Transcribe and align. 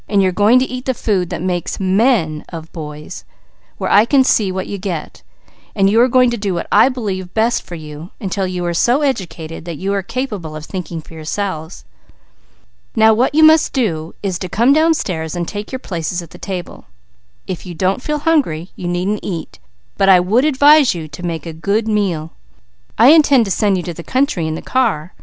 You're 0.09 0.31
going 0.31 0.57
to 0.57 0.65
eat 0.65 0.85
the 0.85 0.95
food 0.95 1.29
that 1.29 1.43
makes 1.43 1.79
men 1.79 2.43
of 2.49 2.73
boys, 2.73 3.23
where 3.77 3.91
I 3.91 4.03
can 4.05 4.23
see 4.23 4.51
what 4.51 4.65
you 4.65 4.79
get. 4.79 5.21
You 5.75 6.01
are 6.01 6.07
going 6.07 6.31
to 6.31 6.37
do 6.37 6.55
what 6.55 6.65
I 6.71 6.89
believe 6.89 7.35
best 7.35 7.61
for 7.61 7.75
you, 7.75 8.09
until 8.19 8.47
you 8.47 8.65
are 8.65 8.73
so 8.73 9.03
educated 9.03 9.63
that 9.65 9.77
you 9.77 9.93
are 9.93 10.01
capable 10.01 10.55
of 10.55 10.65
thinking 10.65 11.01
for 11.01 11.13
yourselves. 11.13 11.85
Now 12.95 13.13
what 13.13 13.35
you 13.35 13.43
must 13.43 13.73
do, 13.73 14.15
is 14.23 14.39
to 14.39 14.49
come 14.49 14.73
downstairs 14.73 15.35
and 15.35 15.47
take 15.47 15.71
your 15.71 15.77
places 15.77 16.23
at 16.23 16.31
the 16.31 16.39
table. 16.39 16.85
If 17.45 17.67
you 17.67 17.75
don't 17.75 18.01
feel 18.01 18.17
hungry, 18.17 18.71
you 18.75 18.87
needn't 18.87 19.19
eat; 19.21 19.59
but 19.97 20.09
I 20.09 20.19
would 20.19 20.45
advise 20.45 20.95
you 20.95 21.07
to 21.09 21.21
make 21.23 21.45
a 21.45 21.53
good 21.53 21.87
meal. 21.87 22.31
I 22.97 23.09
intend 23.09 23.45
to 23.45 23.51
send 23.51 23.77
you 23.77 23.83
to 23.83 23.93
the 23.93 24.01
country 24.03 24.47
in 24.47 24.55
the 24.55 24.61
car. 24.63 25.13